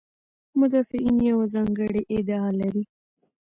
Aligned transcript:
مدافعین 0.59 1.17
یوه 1.29 1.45
ځانګړې 1.55 2.01
ادعا 2.15 2.49
لري. 2.59 2.83